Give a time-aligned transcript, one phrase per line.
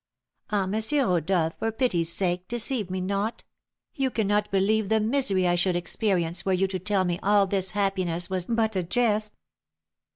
[0.49, 0.73] "Ah, M.
[0.93, 3.43] Rodolph, for pity's sake deceive me not;
[3.93, 7.69] you cannot believe the misery I should experience were you to tell me all this
[7.73, 9.33] happiness was but a jest."